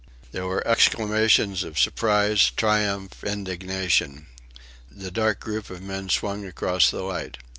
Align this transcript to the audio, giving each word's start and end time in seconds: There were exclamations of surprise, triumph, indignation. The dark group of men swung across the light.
There 0.31 0.47
were 0.47 0.67
exclamations 0.67 1.63
of 1.63 1.77
surprise, 1.77 2.49
triumph, 2.55 3.23
indignation. 3.23 4.25
The 4.89 5.11
dark 5.11 5.39
group 5.39 5.69
of 5.69 5.83
men 5.83 6.09
swung 6.09 6.43
across 6.43 6.89
the 6.89 7.03
light. 7.03 7.37